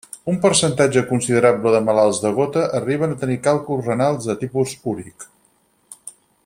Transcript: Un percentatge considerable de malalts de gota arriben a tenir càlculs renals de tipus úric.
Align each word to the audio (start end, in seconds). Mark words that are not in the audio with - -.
Un 0.31 0.37
percentatge 0.43 1.03
considerable 1.09 1.73
de 1.75 1.81
malalts 1.89 2.21
de 2.25 2.31
gota 2.39 2.65
arriben 2.81 3.13
a 3.17 3.21
tenir 3.25 3.39
càlculs 3.49 3.91
renals 3.93 4.27
de 4.31 4.37
tipus 4.45 4.75
úric. 4.95 5.31